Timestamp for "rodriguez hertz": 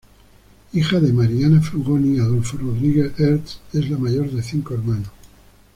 2.57-3.59